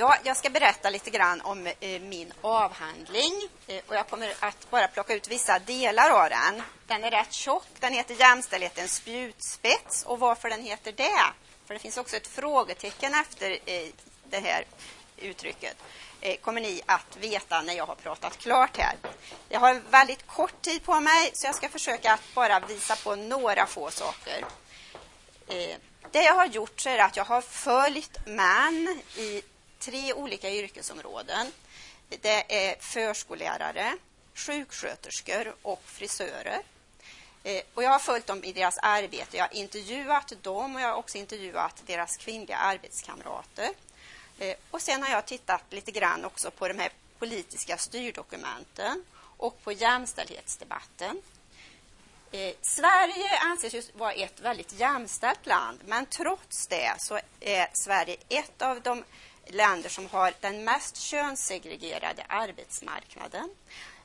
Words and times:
Ja, 0.00 0.16
jag 0.24 0.36
ska 0.36 0.50
berätta 0.50 0.90
lite 0.90 1.10
grann 1.10 1.40
om 1.40 1.66
eh, 1.66 2.00
min 2.00 2.32
avhandling. 2.40 3.32
Eh, 3.66 3.80
och 3.86 3.94
jag 3.94 4.08
kommer 4.08 4.34
att 4.40 4.70
bara 4.70 4.88
plocka 4.88 5.14
ut 5.14 5.28
vissa 5.28 5.58
delar 5.58 6.10
av 6.10 6.30
den. 6.30 6.62
Den 6.86 7.04
är 7.04 7.10
rätt 7.10 7.32
tjock. 7.32 7.66
Den 7.80 7.92
heter 7.92 8.14
Jämställdhetens 8.14 8.94
spjutspets. 8.94 10.04
Och 10.04 10.18
varför 10.18 10.48
den 10.50 10.62
heter 10.62 10.92
det? 10.92 11.20
För 11.66 11.74
det 11.74 11.80
finns 11.80 11.96
också 11.96 12.16
ett 12.16 12.26
frågetecken 12.26 13.14
efter 13.14 13.50
eh, 13.50 13.88
det 14.24 14.38
här 14.38 14.64
uttrycket 15.16 15.76
eh, 16.20 16.36
kommer 16.36 16.60
ni 16.60 16.82
att 16.86 17.16
veta 17.16 17.62
när 17.62 17.74
jag 17.74 17.86
har 17.86 17.94
pratat 17.94 18.38
klart 18.38 18.76
här. 18.76 18.96
Jag 19.48 19.60
har 19.60 19.80
väldigt 19.90 20.26
kort 20.26 20.62
tid 20.62 20.84
på 20.84 21.00
mig, 21.00 21.30
så 21.34 21.46
jag 21.46 21.54
ska 21.54 21.68
försöka 21.68 22.12
att 22.12 22.34
bara 22.34 22.60
visa 22.60 22.96
på 22.96 23.16
några 23.16 23.66
få 23.66 23.90
saker. 23.90 24.44
Eh, 25.48 25.76
det 26.10 26.22
jag 26.22 26.34
har 26.34 26.46
gjort 26.46 26.86
är 26.86 26.98
att 26.98 27.16
jag 27.16 27.24
har 27.24 27.40
följt 27.40 28.26
män 28.26 29.00
i 29.16 29.42
tre 29.78 30.12
olika 30.12 30.50
yrkesområden. 30.50 31.52
Det 32.08 32.68
är 32.68 32.76
förskollärare, 32.80 33.96
sjuksköterskor 34.34 35.54
och 35.62 35.82
frisörer. 35.84 36.62
Eh, 37.44 37.62
och 37.74 37.82
jag 37.82 37.90
har 37.90 37.98
följt 37.98 38.26
dem 38.26 38.44
i 38.44 38.52
deras 38.52 38.78
arbete. 38.78 39.36
Jag 39.36 39.44
har 39.44 39.54
intervjuat 39.54 40.32
dem 40.42 40.74
och 40.74 40.80
jag 40.80 40.88
har 40.88 40.94
också 40.94 41.18
intervjuat 41.18 41.82
deras 41.86 42.16
kvinnliga 42.16 42.56
arbetskamrater. 42.56 43.68
Eh, 44.38 44.56
och 44.70 44.82
sen 44.82 45.02
har 45.02 45.10
jag 45.10 45.26
tittat 45.26 45.62
lite 45.70 45.90
grann 45.90 46.24
också 46.24 46.50
på 46.50 46.68
de 46.68 46.78
här 46.78 46.90
politiska 47.18 47.76
styrdokumenten 47.76 49.04
och 49.36 49.62
på 49.64 49.72
jämställdhetsdebatten. 49.72 51.22
Eh, 52.32 52.54
Sverige 52.62 53.38
anses 53.38 53.74
ju 53.74 53.82
vara 53.92 54.12
ett 54.12 54.40
väldigt 54.40 54.72
jämställt 54.72 55.46
land, 55.46 55.78
men 55.84 56.06
trots 56.06 56.66
det 56.66 56.94
så 56.98 57.20
är 57.40 57.68
Sverige 57.72 58.16
ett 58.28 58.62
av 58.62 58.80
de 58.80 59.04
länder 59.48 59.88
som 59.88 60.06
har 60.06 60.32
den 60.40 60.64
mest 60.64 60.96
könssegregerade 60.96 62.24
arbetsmarknaden. 62.28 63.50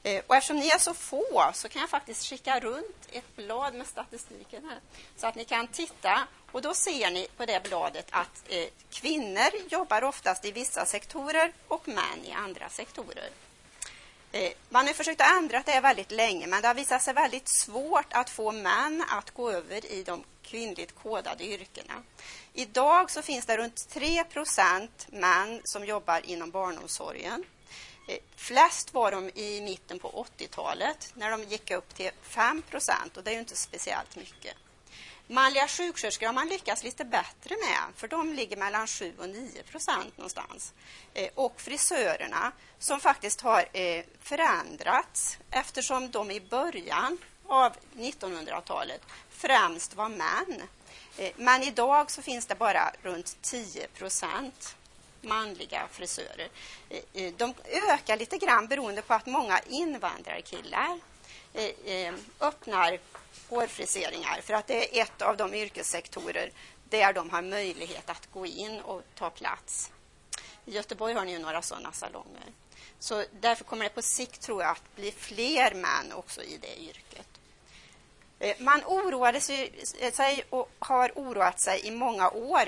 Eh, 0.03 0.23
och 0.27 0.35
eftersom 0.35 0.57
ni 0.57 0.67
är 0.67 0.77
så 0.77 0.93
få 0.93 1.51
så 1.53 1.69
kan 1.69 1.79
jag 1.79 1.89
faktiskt 1.89 2.25
skicka 2.25 2.59
runt 2.59 3.07
ett 3.11 3.35
blad 3.35 3.73
med 3.73 3.87
statistiken 3.87 4.65
här 4.69 4.79
så 5.17 5.27
att 5.27 5.35
ni 5.35 5.45
kan 5.45 5.67
titta. 5.67 6.27
Och 6.51 6.61
då 6.61 6.73
ser 6.73 7.11
ni 7.11 7.27
på 7.37 7.45
det 7.45 7.63
bladet 7.63 8.07
att 8.09 8.43
eh, 8.47 8.67
kvinnor 8.91 9.49
jobbar 9.69 10.03
oftast 10.03 10.45
i 10.45 10.51
vissa 10.51 10.85
sektorer 10.85 11.53
och 11.67 11.87
män 11.87 12.25
i 12.25 12.31
andra 12.31 12.69
sektorer. 12.69 13.29
Eh, 14.31 14.51
man 14.69 14.87
har 14.87 14.93
försökt 14.93 15.21
att 15.21 15.37
ändra 15.37 15.63
det 15.65 15.79
väldigt 15.79 16.11
länge, 16.11 16.47
men 16.47 16.61
det 16.61 16.67
har 16.67 16.75
visat 16.75 17.01
sig 17.01 17.13
väldigt 17.13 17.47
svårt 17.47 18.13
att 18.13 18.29
få 18.29 18.51
män 18.51 19.03
att 19.09 19.31
gå 19.31 19.51
över 19.51 19.85
i 19.85 20.03
de 20.03 20.23
kvinnligt 20.43 20.95
kodade 20.95 21.43
yrkena. 21.43 22.03
Idag 22.53 23.11
så 23.11 23.21
finns 23.21 23.45
det 23.45 23.57
runt 23.57 23.75
3% 23.75 24.87
män 25.07 25.61
som 25.63 25.85
jobbar 25.85 26.21
inom 26.25 26.51
barnomsorgen. 26.51 27.43
Eh, 28.07 28.17
flest 28.35 28.93
var 28.93 29.11
de 29.11 29.29
i 29.29 29.61
mitten 29.61 29.99
på 29.99 30.25
80-talet 30.37 31.13
när 31.15 31.31
de 31.31 31.43
gick 31.43 31.71
upp 31.71 31.95
till 31.95 32.11
5 32.21 32.63
och 33.15 33.23
det 33.23 33.31
är 33.31 33.33
ju 33.33 33.39
inte 33.39 33.55
speciellt 33.55 34.15
mycket. 34.15 34.55
Manliga 35.27 35.67
sjuksköterskor 35.67 36.25
har 36.25 36.33
man 36.33 36.47
lyckats 36.47 36.83
lite 36.83 37.05
bättre 37.05 37.55
med, 37.55 37.95
för 37.95 38.07
de 38.07 38.33
ligger 38.33 38.57
mellan 38.57 38.87
7 38.87 39.13
och 39.19 39.29
9 39.29 39.63
procent 39.63 40.17
någonstans. 40.17 40.73
Eh, 41.13 41.29
och 41.35 41.61
frisörerna, 41.61 42.51
som 42.79 42.99
faktiskt 42.99 43.41
har 43.41 43.65
eh, 43.73 44.03
förändrats 44.21 45.37
eftersom 45.51 46.11
de 46.11 46.31
i 46.31 46.41
början 46.41 47.17
av 47.47 47.73
1900-talet 47.95 49.01
främst 49.43 49.95
var 49.95 50.09
män. 50.09 50.61
Eh, 51.17 51.31
men 51.35 51.63
idag 51.63 52.11
så 52.11 52.21
finns 52.21 52.45
det 52.45 52.55
bara 52.55 52.91
runt 53.01 53.37
10 53.41 53.87
procent 53.87 54.75
manliga 55.21 55.87
frisörer. 55.91 56.49
Eh, 56.89 56.99
eh, 57.13 57.33
de 57.37 57.53
ökar 57.65 58.17
lite 58.17 58.37
grann 58.37 58.67
beroende 58.67 59.01
på 59.01 59.13
att 59.13 59.25
många 59.25 59.59
invandrarkillar 59.59 60.99
öppnar 62.39 62.99
hårfriseringar 63.49 64.41
för 64.41 64.53
att 64.53 64.67
det 64.67 64.99
är 64.99 65.01
ett 65.01 65.21
av 65.21 65.37
de 65.37 65.53
yrkessektorer 65.53 66.51
där 66.89 67.13
de 67.13 67.29
har 67.29 67.41
möjlighet 67.41 68.09
att 68.09 68.31
gå 68.31 68.45
in 68.45 68.79
och 68.79 69.01
ta 69.15 69.29
plats. 69.29 69.91
I 70.65 70.71
Göteborg 70.71 71.13
har 71.13 71.25
ni 71.25 71.31
ju 71.31 71.39
några 71.39 71.61
sådana 71.61 71.91
salonger. 71.91 72.53
Så 72.99 73.25
därför 73.39 73.63
kommer 73.63 73.83
det 73.83 73.89
på 73.89 74.01
sikt, 74.01 74.41
tror 74.41 74.61
jag, 74.61 74.71
att 74.71 74.95
bli 74.95 75.11
fler 75.11 75.73
män 75.73 76.13
också 76.13 76.43
i 76.43 76.57
det 76.57 76.81
yrket. 76.81 77.27
Eh, 78.43 78.55
man 78.59 78.83
oroade 78.85 79.37
eh, 79.99 80.13
sig 80.13 80.43
och 80.49 80.71
har 80.79 81.11
oroat 81.15 81.61
sig 81.61 81.87
i 81.87 81.91
många 81.91 82.29
år 82.29 82.67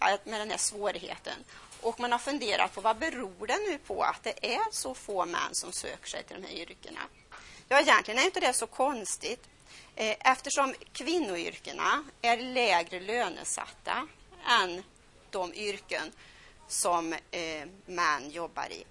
eh, 0.00 0.18
med 0.24 0.40
den 0.40 0.50
här 0.50 0.58
svårigheten. 0.58 1.44
Och 1.80 2.00
man 2.00 2.12
har 2.12 2.18
funderat 2.18 2.74
på 2.74 2.80
vad 2.80 2.98
beror 2.98 3.46
det 3.46 3.58
nu 3.68 3.78
på 3.78 4.02
att 4.02 4.22
det 4.22 4.54
är 4.54 4.72
så 4.72 4.94
få 4.94 5.26
män 5.26 5.54
som 5.54 5.72
söker 5.72 6.08
sig 6.08 6.24
till 6.24 6.42
de 6.42 6.48
här 6.48 6.54
yrkena? 6.54 7.00
Ja, 7.68 7.80
egentligen 7.80 8.20
är 8.20 8.24
inte 8.24 8.40
det 8.40 8.52
så 8.52 8.66
konstigt 8.66 9.48
eftersom 9.96 10.74
kvinnoyrkena 10.92 12.04
är 12.22 12.36
lägre 12.36 13.00
lönesatta 13.00 14.08
än 14.46 14.82
de 15.30 15.54
yrken 15.54 16.12
som 16.68 17.14
män 17.86 18.30
jobbar 18.30 18.72
i. 18.72 18.84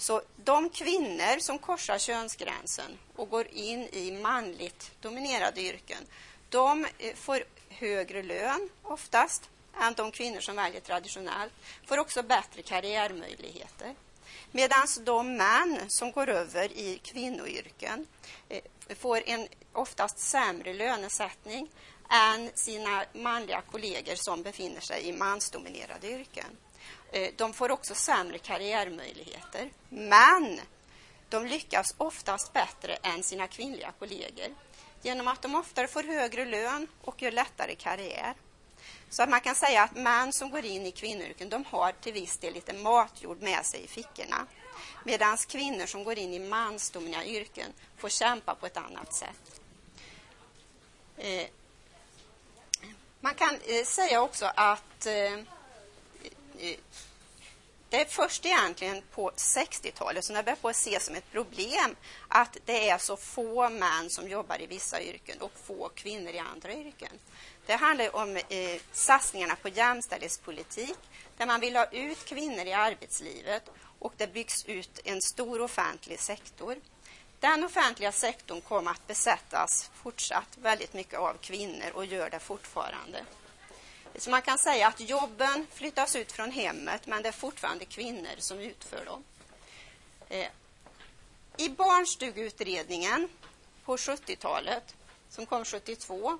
Så 0.00 0.22
de 0.36 0.70
kvinnor 0.70 1.40
som 1.40 1.58
korsar 1.58 1.98
könsgränsen 1.98 2.98
och 3.16 3.30
går 3.30 3.46
in 3.46 3.88
i 3.92 4.10
manligt 4.22 4.90
dominerade 5.00 5.60
yrken, 5.60 6.06
de 6.48 6.86
eh, 6.98 7.14
får 7.14 7.44
högre 7.68 8.22
lön 8.22 8.68
oftast 8.82 9.48
än 9.80 9.94
de 9.94 10.10
kvinnor 10.10 10.40
som 10.40 10.56
väljer 10.56 10.80
traditionellt, 10.80 11.52
får 11.86 11.98
också 11.98 12.22
bättre 12.22 12.62
karriärmöjligheter. 12.62 13.94
Medan 14.50 14.86
de 15.00 15.36
män 15.36 15.80
som 15.88 16.12
går 16.12 16.28
över 16.28 16.72
i 16.72 17.00
kvinnoyrken 17.02 18.06
eh, 18.48 18.62
får 18.98 19.22
en 19.26 19.48
oftast 19.72 20.18
sämre 20.18 20.74
lönesättning 20.74 21.70
än 22.10 22.50
sina 22.54 23.04
manliga 23.12 23.60
kollegor 23.60 24.14
som 24.14 24.42
befinner 24.42 24.80
sig 24.80 25.08
i 25.08 25.12
mansdominerade 25.12 26.10
yrken. 26.10 26.56
Eh, 27.12 27.30
de 27.36 27.52
får 27.52 27.70
också 27.70 27.94
sämre 27.94 28.38
karriärmöjligheter, 28.38 29.70
men 29.88 30.60
de 31.28 31.46
lyckas 31.46 31.94
oftast 31.98 32.52
bättre 32.52 32.94
än 33.02 33.22
sina 33.22 33.46
kvinnliga 33.46 33.92
kollegor 33.98 34.54
genom 35.02 35.28
att 35.28 35.42
de 35.42 35.54
oftare 35.54 35.88
får 35.88 36.02
högre 36.02 36.44
lön 36.44 36.86
och 37.00 37.22
gör 37.22 37.30
lättare 37.30 37.74
karriär. 37.74 38.34
Så 39.10 39.22
att 39.22 39.28
man 39.28 39.40
kan 39.40 39.54
säga 39.54 39.82
att 39.82 39.96
män 39.96 40.32
som 40.32 40.50
går 40.50 40.64
in 40.64 40.86
i 40.86 40.92
kvinnoyrken, 40.92 41.48
de 41.48 41.64
har 41.64 41.92
till 41.92 42.12
viss 42.12 42.38
del 42.38 42.54
lite 42.54 42.72
matjord 42.72 43.42
med 43.42 43.66
sig 43.66 43.84
i 43.84 43.86
fickorna. 43.86 44.46
Medan 45.04 45.36
kvinnor 45.36 45.86
som 45.86 46.04
går 46.04 46.18
in 46.18 46.34
i 46.34 46.38
mansdominerade 46.38 47.28
yrken 47.28 47.72
får 47.96 48.08
kämpa 48.08 48.54
på 48.54 48.66
ett 48.66 48.76
annat 48.76 49.14
sätt. 49.14 49.60
Eh, 51.16 51.46
man 53.20 53.34
kan 53.34 53.58
eh, 53.66 53.84
säga 53.84 54.22
också 54.22 54.50
att 54.54 55.06
eh, 55.06 55.38
det 57.90 58.00
är 58.00 58.04
först 58.04 58.46
egentligen 58.46 59.02
på 59.14 59.30
60-talet 59.30 60.24
som 60.24 60.36
det 60.36 60.42
börjar 60.42 60.56
på 60.56 60.68
att 60.68 60.76
ses 60.76 61.06
som 61.06 61.14
ett 61.14 61.32
problem 61.32 61.96
att 62.28 62.56
det 62.64 62.88
är 62.88 62.98
så 62.98 63.16
få 63.16 63.68
män 63.68 64.10
som 64.10 64.28
jobbar 64.28 64.62
i 64.62 64.66
vissa 64.66 65.02
yrken 65.02 65.40
och 65.40 65.52
få 65.64 65.88
kvinnor 65.88 66.30
i 66.30 66.38
andra 66.38 66.72
yrken. 66.72 67.12
Det 67.66 67.74
handlar 67.74 68.16
om 68.16 68.36
eh, 68.36 68.80
satsningarna 68.92 69.56
på 69.56 69.68
jämställdhetspolitik 69.68 70.98
där 71.36 71.46
man 71.46 71.60
vill 71.60 71.76
ha 71.76 71.86
ut 71.86 72.24
kvinnor 72.24 72.66
i 72.66 72.72
arbetslivet 72.72 73.70
och 73.98 74.12
det 74.16 74.32
byggs 74.32 74.64
ut 74.64 75.00
en 75.04 75.22
stor 75.22 75.60
offentlig 75.60 76.20
sektor. 76.20 76.76
Den 77.40 77.64
offentliga 77.64 78.12
sektorn 78.12 78.60
kommer 78.60 78.90
att 78.90 79.06
besättas 79.06 79.90
fortsatt 79.94 80.58
väldigt 80.62 80.94
mycket 80.94 81.18
av 81.18 81.34
kvinnor 81.40 81.90
och 81.94 82.06
gör 82.06 82.30
det 82.30 82.38
fortfarande. 82.38 83.24
Så 84.18 84.30
man 84.30 84.42
kan 84.42 84.58
säga 84.58 84.88
att 84.88 85.00
jobben 85.00 85.66
flyttas 85.72 86.16
ut 86.16 86.32
från 86.32 86.50
hemmet 86.50 87.06
men 87.06 87.22
det 87.22 87.28
är 87.28 87.32
fortfarande 87.32 87.84
kvinnor 87.84 88.34
som 88.38 88.58
utför 88.58 89.04
dem. 89.04 89.24
Eh, 90.28 90.48
I 91.56 91.68
barnstugeutredningen 91.68 93.28
på 93.84 93.96
70-talet, 93.96 94.94
som 95.30 95.46
kom 95.46 95.64
72, 95.64 96.38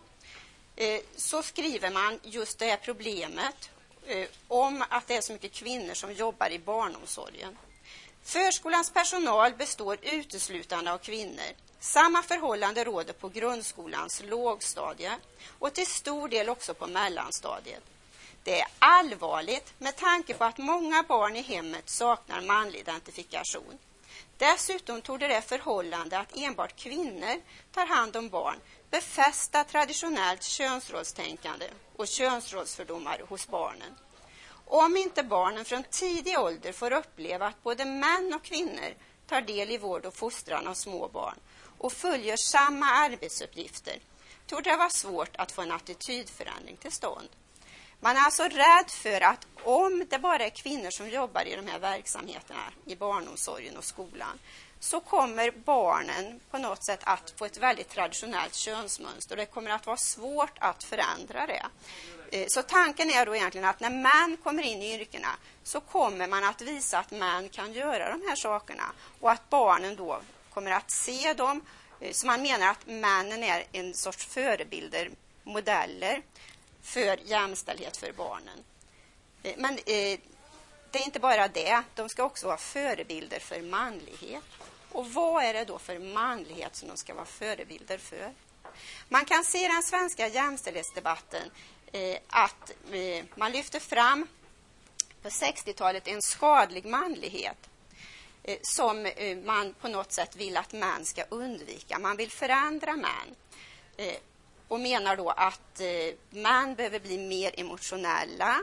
Eh, 0.80 1.00
så 1.16 1.42
skriver 1.42 1.90
man 1.90 2.20
just 2.22 2.58
det 2.58 2.66
här 2.66 2.76
problemet 2.76 3.70
eh, 4.06 4.28
om 4.48 4.84
att 4.88 5.06
det 5.06 5.16
är 5.16 5.20
så 5.20 5.32
mycket 5.32 5.52
kvinnor 5.52 5.94
som 5.94 6.12
jobbar 6.12 6.50
i 6.50 6.58
barnomsorgen. 6.58 7.58
Förskolans 8.22 8.90
personal 8.90 9.54
består 9.54 9.98
uteslutande 10.02 10.92
av 10.92 10.98
kvinnor. 10.98 11.52
Samma 11.80 12.22
förhållande 12.22 12.84
råder 12.84 13.12
på 13.12 13.28
grundskolans 13.28 14.22
lågstadie 14.24 15.16
och 15.58 15.74
till 15.74 15.86
stor 15.86 16.28
del 16.28 16.48
också 16.48 16.74
på 16.74 16.86
mellanstadiet. 16.86 17.82
Det 18.44 18.60
är 18.60 18.68
allvarligt 18.78 19.74
med 19.78 19.96
tanke 19.96 20.34
på 20.34 20.44
att 20.44 20.58
många 20.58 21.02
barn 21.02 21.36
i 21.36 21.42
hemmet 21.42 21.88
saknar 21.88 22.40
manlig 22.40 22.80
identifikation. 22.80 23.78
Dessutom 24.36 25.00
torde 25.00 25.28
det 25.28 25.42
förhållande 25.42 26.18
att 26.18 26.36
enbart 26.36 26.76
kvinnor 26.76 27.40
tar 27.72 27.86
hand 27.86 28.16
om 28.16 28.28
barn 28.28 28.60
befästa 28.90 29.64
traditionellt 29.64 30.42
könsrollstänkande 30.42 31.66
och 31.96 32.08
könsrollsfördomar 32.08 33.22
hos 33.28 33.48
barnen. 33.48 33.96
Om 34.64 34.96
inte 34.96 35.22
barnen 35.22 35.64
från 35.64 35.84
tidig 35.84 36.38
ålder 36.38 36.72
får 36.72 36.92
uppleva 36.92 37.46
att 37.46 37.62
både 37.62 37.84
män 37.84 38.34
och 38.34 38.42
kvinnor 38.42 38.94
tar 39.26 39.40
del 39.40 39.70
i 39.70 39.78
vård 39.78 40.04
och 40.04 40.14
fostran 40.14 40.66
av 40.66 40.74
små 40.74 41.08
barn 41.08 41.38
och 41.78 41.92
följer 41.92 42.36
samma 42.36 42.86
arbetsuppgifter 42.86 43.98
torde 44.46 44.70
det 44.70 44.76
vara 44.76 44.90
svårt 44.90 45.36
att 45.36 45.52
få 45.52 45.62
en 45.62 45.72
attitydförändring 45.72 46.76
till 46.76 46.92
stånd. 46.92 47.28
Man 48.00 48.16
är 48.16 48.20
alltså 48.20 48.42
rädd 48.42 48.90
för 48.90 49.20
att 49.20 49.46
om 49.64 50.06
det 50.10 50.18
bara 50.18 50.44
är 50.44 50.50
kvinnor 50.50 50.90
som 50.90 51.10
jobbar 51.10 51.48
i 51.48 51.56
de 51.56 51.66
här 51.66 51.78
verksamheterna, 51.78 52.60
i 52.84 52.96
barnomsorgen 52.96 53.76
och 53.76 53.84
skolan, 53.84 54.38
så 54.80 55.00
kommer 55.00 55.50
barnen 55.50 56.40
på 56.50 56.58
något 56.58 56.84
sätt 56.84 57.00
att 57.02 57.34
få 57.36 57.44
ett 57.44 57.58
väldigt 57.58 57.88
traditionellt 57.88 58.54
könsmönster. 58.54 59.34
och 59.34 59.36
Det 59.36 59.46
kommer 59.46 59.70
att 59.70 59.86
vara 59.86 59.96
svårt 59.96 60.58
att 60.58 60.84
förändra 60.84 61.46
det. 61.46 61.66
Eh, 62.30 62.46
så 62.48 62.62
tanken 62.62 63.10
är 63.10 63.26
då 63.26 63.36
egentligen 63.36 63.68
att 63.68 63.80
när 63.80 63.90
män 63.90 64.36
kommer 64.42 64.62
in 64.62 64.82
i 64.82 64.94
yrkena 64.94 65.36
så 65.62 65.80
kommer 65.80 66.26
man 66.28 66.44
att 66.44 66.60
visa 66.60 66.98
att 66.98 67.10
män 67.10 67.48
kan 67.48 67.72
göra 67.72 68.10
de 68.10 68.22
här 68.28 68.36
sakerna 68.36 68.84
och 69.20 69.30
att 69.30 69.50
barnen 69.50 69.96
då 69.96 70.20
kommer 70.58 70.70
att 70.70 70.90
se 70.90 71.32
dem. 71.34 71.60
Eh, 72.00 72.12
Så 72.12 72.26
man 72.26 72.42
menar 72.42 72.66
att 72.70 72.86
männen 72.86 73.42
är 73.42 73.64
en 73.72 73.94
sorts 73.94 74.26
förebilder, 74.26 75.10
modeller 75.44 76.22
för 76.82 77.18
jämställdhet 77.24 77.96
för 77.96 78.12
barnen. 78.12 78.64
Eh, 79.42 79.54
men 79.56 79.74
eh, 79.74 80.18
det 80.90 80.98
är 80.98 81.04
inte 81.04 81.20
bara 81.20 81.48
det, 81.48 81.82
de 81.94 82.08
ska 82.08 82.24
också 82.24 82.46
vara 82.46 82.56
förebilder 82.56 83.38
för 83.38 83.62
manlighet. 83.62 84.44
Och 84.92 85.12
vad 85.12 85.44
är 85.44 85.54
det 85.54 85.64
då 85.64 85.78
för 85.78 85.98
manlighet 85.98 86.76
som 86.76 86.88
de 86.88 86.96
ska 86.96 87.14
vara 87.14 87.24
förebilder 87.24 87.98
för? 87.98 88.34
Man 89.08 89.24
kan 89.24 89.44
se 89.44 89.64
i 89.64 89.68
den 89.68 89.82
svenska 89.82 90.28
jämställdhetsdebatten 90.28 91.50
eh, 91.92 92.18
att 92.28 92.70
eh, 92.92 93.24
man 93.34 93.52
lyfter 93.52 93.80
fram 93.80 94.26
på 95.22 95.28
60-talet 95.28 96.08
en 96.08 96.22
skadlig 96.22 96.84
manlighet 96.86 97.67
Eh, 98.48 98.58
som 98.62 99.06
eh, 99.06 99.36
man 99.36 99.74
på 99.80 99.88
något 99.88 100.12
sätt 100.12 100.36
vill 100.36 100.56
att 100.56 100.72
män 100.72 101.04
ska 101.04 101.24
undvika. 101.28 101.98
Man 101.98 102.16
vill 102.16 102.30
förändra 102.30 102.96
män 102.96 103.34
eh, 103.96 104.16
och 104.68 104.80
menar 104.80 105.16
då 105.16 105.30
att 105.30 105.80
män 106.30 106.74
behöver 106.74 107.00
bli 107.00 107.18
mer 107.18 107.60
emotionella. 107.60 108.60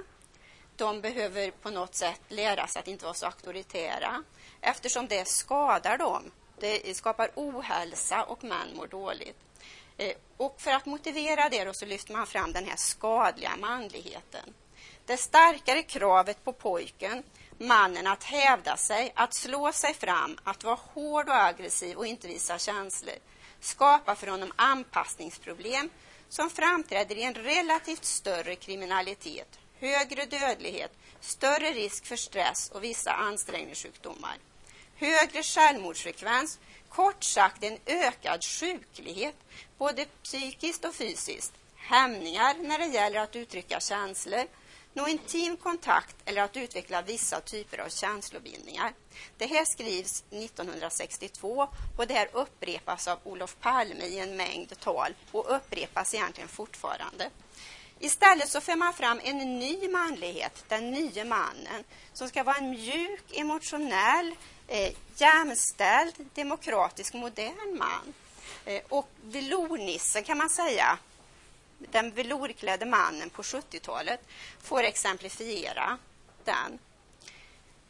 De 0.76 1.02
behöver 1.02 1.52
på 1.52 1.70
något 1.70 1.96
sätt 1.96 2.22
lära 2.28 2.68
sig 2.68 2.80
att 2.80 2.88
inte 2.88 3.06
vara 3.06 3.14
så 3.14 3.26
auktoritära 3.26 4.24
eftersom 4.62 5.08
det 5.08 5.28
skadar 5.28 5.98
dem. 5.98 6.32
Det 6.60 6.98
skapar 6.98 7.32
ohälsa 7.36 8.24
och 8.24 8.44
män 8.44 8.68
mår 8.76 8.88
dåligt. 8.88 9.38
Och 10.38 10.62
för 10.62 10.72
att 10.72 10.86
motivera 10.86 11.50
det 11.50 11.76
så 11.76 11.86
lyfter 11.86 12.14
man 12.14 12.28
fram 12.28 12.52
den 12.52 12.66
här 12.66 12.76
skadliga 12.78 13.56
manligheten. 13.58 14.54
Det 15.06 15.18
starkare 15.18 15.84
kravet 15.84 16.44
på 16.44 16.54
pojken, 16.54 17.24
mannen 17.58 18.08
att 18.08 18.24
hävda 18.24 18.78
sig, 18.78 19.12
att 19.16 19.36
slå 19.36 19.72
sig 19.72 19.94
fram, 19.94 20.38
att 20.44 20.64
vara 20.64 20.80
hård 20.94 21.30
och 21.30 21.44
aggressiv 21.44 21.98
och 21.98 22.08
inte 22.08 22.28
visa 22.28 22.60
känslor, 22.60 23.16
skapar 23.60 24.16
för 24.16 24.28
honom 24.28 24.52
anpassningsproblem 24.56 25.90
som 26.30 26.50
framträder 26.50 27.16
i 27.16 27.24
en 27.24 27.34
relativt 27.34 28.06
större 28.06 28.56
kriminalitet, 28.56 29.60
högre 29.80 30.26
dödlighet, 30.26 30.92
större 31.20 31.72
risk 31.72 32.06
för 32.06 32.16
stress 32.16 32.72
och 32.74 32.84
vissa 32.84 33.12
ansträngningssjukdomar. 33.12 34.38
Högre 34.96 35.44
självmordsfrekvens, 35.44 36.60
kort 36.90 37.24
sagt 37.24 37.64
en 37.64 37.78
ökad 37.86 38.44
sjuklighet, 38.44 39.36
både 39.78 40.06
psykiskt 40.24 40.86
och 40.86 40.96
fysiskt, 40.96 41.54
hämningar 41.76 42.56
när 42.60 42.80
det 42.80 42.86
gäller 42.86 43.20
att 43.20 43.36
uttrycka 43.36 43.80
känslor, 43.80 44.46
nå 44.96 45.08
intim 45.08 45.58
kontakt 45.58 46.16
eller 46.26 46.42
att 46.42 46.58
utveckla 46.58 47.02
vissa 47.02 47.42
typer 47.42 47.78
av 47.78 47.90
känslobindningar. 47.90 48.94
Det 49.38 49.46
här 49.46 49.66
skrivs 49.66 50.24
1962 50.30 51.68
och 51.98 52.08
det 52.08 52.14
här 52.14 52.30
upprepas 52.34 53.08
av 53.08 53.20
Olof 53.24 53.56
Palme 53.62 54.06
i 54.06 54.20
en 54.20 54.38
mängd 54.38 54.80
tal 54.80 55.14
och 55.32 55.56
upprepas 55.56 56.14
egentligen 56.14 56.50
fortfarande. 56.50 57.30
Istället 58.00 58.50
så 58.50 58.62
för 58.62 58.76
man 58.76 58.94
fram 58.94 59.20
en 59.24 59.60
ny 59.60 59.88
manlighet, 59.88 60.66
den 60.68 60.92
nya 60.92 61.26
mannen, 61.26 61.84
som 62.14 62.30
ska 62.30 62.44
vara 62.44 62.56
en 62.56 62.70
mjuk, 62.70 63.24
emotionell, 63.34 64.36
eh, 64.68 64.92
jämställd, 65.18 66.14
demokratisk, 66.34 67.14
modern 67.14 67.78
man. 67.78 68.14
Eh, 68.66 68.82
och 68.90 69.10
velournissen 69.22 70.24
kan 70.24 70.38
man 70.38 70.50
säga, 70.50 70.98
den 71.78 72.12
velourklädde 72.12 72.86
mannen 72.86 73.30
på 73.30 73.42
70-talet, 73.42 74.20
får 74.62 74.84
exemplifiera 74.84 75.98
den. 76.44 76.80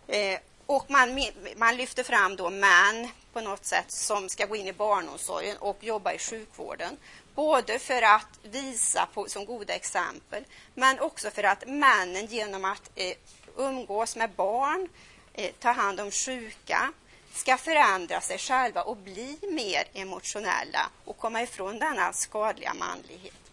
Eh, 0.08 0.40
och 0.66 0.90
man, 0.90 1.22
man 1.56 1.78
lyfter 1.78 2.04
fram 2.04 2.36
då 2.36 2.50
män 2.50 3.08
på 3.34 3.42
något 3.42 3.66
sätt 3.66 3.92
som 3.92 4.30
ska 4.30 4.46
gå 4.46 4.56
in 4.56 4.68
i 4.68 4.74
barnomsorgen 4.74 5.58
och 5.58 5.78
jobba 5.84 6.14
i 6.14 6.20
sjukvården. 6.20 6.98
Både 7.36 7.80
för 7.80 8.02
att 8.02 8.40
visa 8.44 9.08
på, 9.14 9.30
som 9.30 9.46
goda 9.46 9.74
exempel, 9.74 10.44
men 10.74 11.00
också 11.00 11.32
för 11.32 11.44
att 11.44 11.68
männen 11.68 12.26
genom 12.26 12.66
att 12.66 12.92
eh, 12.96 13.14
umgås 13.58 14.16
med 14.16 14.30
barn, 14.30 14.90
eh, 15.34 15.52
ta 15.60 15.72
hand 15.72 16.00
om 16.00 16.12
sjuka, 16.12 16.94
ska 17.34 17.58
förändra 17.58 18.22
sig 18.22 18.38
själva 18.38 18.82
och 18.82 18.98
bli 18.98 19.38
mer 19.52 19.84
emotionella 19.94 20.90
och 21.06 21.18
komma 21.18 21.42
ifrån 21.42 21.80
denna 21.80 22.14
skadliga 22.14 22.74
manlighet. 22.74 23.45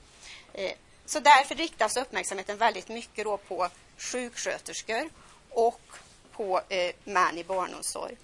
Eh, 0.54 0.72
så 1.06 1.20
därför 1.20 1.54
riktas 1.54 1.96
uppmärksamheten 1.96 2.56
väldigt 2.56 2.88
mycket 2.88 3.24
då 3.24 3.36
på 3.36 3.68
sjuksköterskor 3.98 5.10
och 5.50 5.80
på 6.32 6.60
eh, 6.68 6.94
män 7.04 7.38
i 7.38 7.44
barnomsorg. 7.44 8.16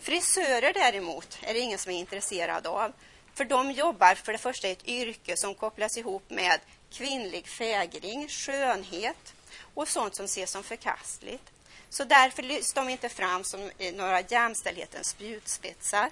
Frisörer 0.00 0.72
däremot 0.72 1.38
är 1.42 1.54
det 1.54 1.60
ingen 1.60 1.78
som 1.78 1.92
är 1.92 1.96
intresserad 1.96 2.66
av. 2.66 2.92
För 3.34 3.44
de 3.44 3.70
jobbar 3.72 4.14
för 4.14 4.32
det 4.32 4.38
första 4.38 4.68
i 4.68 4.72
ett 4.72 4.88
yrke 4.88 5.36
som 5.36 5.54
kopplas 5.54 5.96
ihop 5.96 6.30
med 6.30 6.60
kvinnlig 6.90 7.48
fägring, 7.48 8.28
skönhet 8.28 9.34
och 9.74 9.88
sånt 9.88 10.16
som 10.16 10.24
ses 10.24 10.50
som 10.50 10.62
förkastligt. 10.62 11.52
Så 11.88 12.04
därför 12.04 12.42
lyfts 12.42 12.72
de 12.72 12.88
inte 12.88 13.08
fram 13.08 13.44
som 13.44 13.70
eh, 13.78 13.94
några 13.94 14.20
jämställdhetens 14.20 15.08
spjutspetsar. 15.08 16.10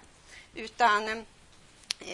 Utan, 0.54 1.08
eh, 1.08 1.24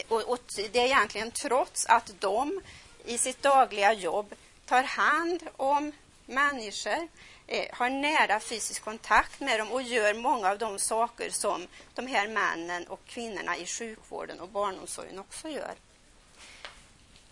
och, 0.07 0.21
och 0.21 0.39
det 0.55 0.79
är 0.79 0.85
egentligen 0.85 1.31
trots 1.31 1.85
att 1.85 2.11
de 2.19 2.61
i 3.07 3.17
sitt 3.17 3.43
dagliga 3.43 3.93
jobb 3.93 4.35
tar 4.65 4.83
hand 4.83 5.43
om 5.57 5.91
människor, 6.25 7.07
eh, 7.47 7.65
har 7.71 7.89
nära 7.89 8.39
fysisk 8.39 8.83
kontakt 8.83 9.39
med 9.39 9.59
dem 9.59 9.71
och 9.71 9.81
gör 9.81 10.13
många 10.13 10.49
av 10.49 10.57
de 10.57 10.79
saker 10.79 11.29
som 11.29 11.67
de 11.95 12.07
här 12.07 12.27
männen 12.27 12.87
och 12.87 12.99
kvinnorna 13.07 13.57
i 13.57 13.65
sjukvården 13.65 14.39
och 14.39 14.49
barnomsorgen 14.49 15.19
också 15.19 15.49
gör. 15.49 15.73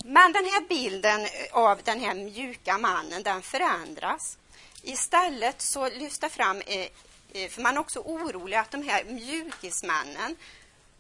Men 0.04 0.34
den 0.34 0.46
här 0.46 0.62
bilden 0.70 1.28
av 1.52 1.82
den 1.84 2.00
här 2.00 2.14
mjuka 2.14 2.78
mannen, 2.78 3.24
den 3.24 3.42
förändras. 3.42 4.38
Istället 4.82 5.62
så 5.62 5.90
lyfts 5.90 6.20
det 6.20 6.30
fram, 6.30 6.62
eh, 6.62 6.88
eh, 7.34 7.50
för 7.50 7.62
man 7.62 7.76
är 7.76 7.80
också 7.80 8.00
orolig 8.00 8.58
att 8.58 8.72
de 8.72 8.84
här 8.84 9.04
mjukismännen 9.04 10.36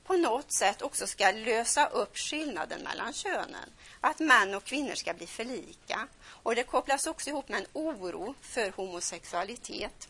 på 0.05 0.13
något 0.13 0.53
sätt 0.53 0.81
också 0.81 1.07
ska 1.07 1.31
lösa 1.31 1.85
upp 1.87 2.17
skillnaden 2.17 2.81
mellan 2.81 3.13
könen. 3.13 3.69
Att 4.01 4.19
män 4.19 4.55
och 4.55 4.63
kvinnor 4.63 4.95
ska 4.95 5.13
bli 5.13 5.27
för 5.27 5.45
lika. 5.45 6.07
Och 6.27 6.55
det 6.55 6.63
kopplas 6.63 7.07
också 7.07 7.29
ihop 7.29 7.49
med 7.49 7.59
en 7.59 7.67
oro 7.73 8.35
för 8.41 8.71
homosexualitet. 8.75 10.07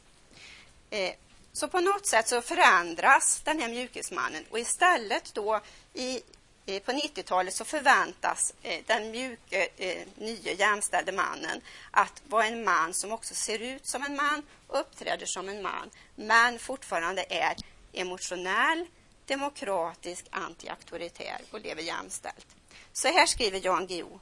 Eh, 0.90 1.14
så 1.54 1.68
på 1.68 1.80
något 1.80 2.08
sätt 2.08 2.28
så 2.28 2.42
förändras 2.42 3.42
den 3.44 3.60
här 3.60 3.70
mjukismannen 3.70 4.44
och 4.50 4.60
istället 4.60 5.34
då 5.34 5.62
i 5.94 6.22
Eh, 6.68 6.82
på 6.82 6.92
90-talet 6.92 7.54
så 7.54 7.66
förväntas 7.66 8.54
eh, 8.64 8.80
den 8.86 9.12
mjuke, 9.12 9.70
eh, 9.78 10.08
nya 10.18 10.54
jämställde 10.54 11.12
mannen 11.12 11.62
att 11.92 12.22
vara 12.28 12.46
en 12.46 12.64
man 12.64 12.94
som 12.94 13.12
också 13.12 13.36
ser 13.36 13.60
ut 13.60 13.88
som 13.88 14.04
en 14.04 14.16
man, 14.16 14.44
uppträder 14.68 15.26
som 15.26 15.50
en 15.50 15.62
man, 15.62 15.90
men 16.16 16.60
fortfarande 16.60 17.26
är 17.30 17.56
emotionell, 17.94 18.86
demokratisk, 19.28 20.26
antiauktoritär 20.32 21.42
och 21.52 21.60
lever 21.60 21.82
jämställt. 21.82 22.48
Så 22.94 23.08
här 23.08 23.26
skriver 23.26 23.62
Jan 23.66 23.88
Guillou. 23.88 24.20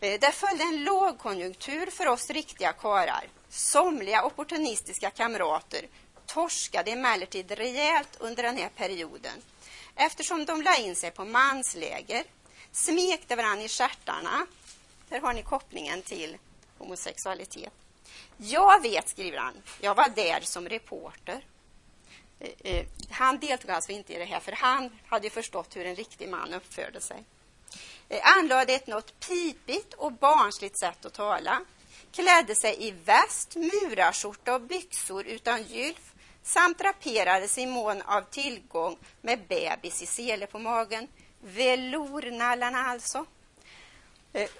Eh, 0.00 0.20
Det 0.20 0.32
följde 0.32 0.64
en 0.64 0.84
lågkonjunktur 0.84 1.86
för 1.90 2.06
oss 2.08 2.30
riktiga 2.30 2.72
karar. 2.72 3.24
Somliga 3.48 4.24
opportunistiska 4.24 5.10
kamrater 5.10 5.86
torskade 6.26 6.90
emellertid 6.90 7.50
rejält 7.50 8.16
under 8.20 8.42
den 8.42 8.56
här 8.56 8.68
perioden 8.68 9.42
eftersom 9.96 10.44
de 10.44 10.62
la 10.62 10.76
in 10.76 10.96
sig 10.96 11.10
på 11.10 11.24
mansläger, 11.24 12.24
smekte 12.72 13.36
varandra 13.36 13.64
i 13.64 13.68
stjärtarna. 13.68 14.46
Där 15.08 15.20
har 15.20 15.32
ni 15.32 15.42
kopplingen 15.42 16.02
till 16.02 16.36
homosexualitet. 16.78 17.72
Jag 18.36 18.82
vet, 18.82 19.08
skriver 19.08 19.38
han, 19.38 19.54
jag 19.80 19.94
var 19.94 20.08
där 20.08 20.40
som 20.40 20.68
reporter. 20.68 21.44
Eh, 22.40 22.72
eh, 22.74 22.86
han 23.10 23.38
deltog 23.38 23.70
alltså 23.70 23.92
inte 23.92 24.14
i 24.14 24.18
det 24.18 24.24
här, 24.24 24.40
för 24.40 24.52
han 24.52 24.98
hade 25.06 25.30
förstått 25.30 25.76
hur 25.76 25.86
en 25.86 25.96
riktig 25.96 26.28
man 26.28 26.54
uppförde 26.54 27.00
sig. 27.00 27.24
Eh, 28.08 28.38
anlade 28.38 28.72
ett 28.72 28.86
något 28.86 29.20
pipigt 29.20 29.94
och 29.94 30.12
barnsligt 30.12 30.78
sätt 30.78 31.04
att 31.04 31.14
tala. 31.14 31.64
klädde 32.12 32.54
sig 32.54 32.76
i 32.88 32.90
väst, 32.90 33.56
murarskjorta 33.56 34.54
och 34.54 34.60
byxor 34.60 35.26
utan 35.26 35.62
gylf 35.62 36.12
samt 36.42 36.78
draperades 36.78 37.58
i 37.58 37.66
mån 37.66 38.02
av 38.02 38.22
tillgång 38.22 38.96
med 39.20 39.38
bebis 39.48 40.02
i 40.02 40.06
sele 40.06 40.46
på 40.46 40.58
magen. 40.58 41.08
Velournallarna 41.40 42.78
alltså. 42.78 43.26
Eh, 44.32 44.50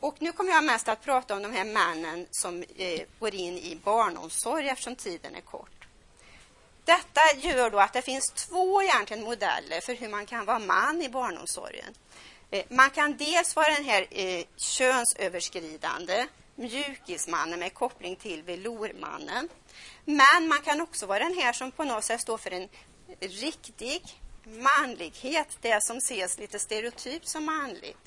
och 0.00 0.16
nu 0.18 0.32
kommer 0.32 0.50
jag 0.50 0.64
mest 0.64 0.88
att 0.88 1.02
prata 1.02 1.34
om 1.34 1.42
de 1.42 1.52
här 1.52 1.64
männen 1.64 2.26
som 2.30 2.62
eh, 2.76 3.00
går 3.18 3.34
in 3.34 3.58
i 3.58 3.78
barnomsorg 3.84 4.68
eftersom 4.68 4.96
tiden 4.96 5.34
är 5.34 5.40
kort. 5.40 5.75
Detta 6.86 7.20
gör 7.36 7.70
då 7.70 7.78
att 7.78 7.92
det 7.92 8.02
finns 8.02 8.30
två 8.30 8.82
egentligen 8.82 9.24
modeller 9.24 9.80
för 9.80 9.94
hur 9.94 10.08
man 10.08 10.26
kan 10.26 10.44
vara 10.44 10.58
man 10.58 11.02
i 11.02 11.08
barnomsorgen. 11.08 11.94
Eh, 12.50 12.64
man 12.68 12.90
kan 12.90 13.16
dels 13.16 13.56
vara 13.56 13.74
den 13.74 13.84
här 13.84 14.06
eh, 14.10 14.44
könsöverskridande 14.56 16.26
mjukismannen 16.54 17.58
med 17.58 17.74
koppling 17.74 18.16
till 18.16 18.42
velourmannen. 18.42 19.48
Men 20.04 20.48
man 20.48 20.58
kan 20.64 20.80
också 20.80 21.06
vara 21.06 21.18
den 21.18 21.38
här 21.38 21.52
som 21.52 21.70
på 21.70 21.84
något 21.84 22.04
sätt 22.04 22.20
står 22.20 22.38
för 22.38 22.50
en 22.50 22.68
riktig 23.20 24.02
manlighet, 24.44 25.58
det 25.60 25.82
som 25.82 25.96
ses 25.96 26.38
lite 26.38 26.58
stereotypt 26.58 27.28
som 27.28 27.44
manligt. 27.44 27.98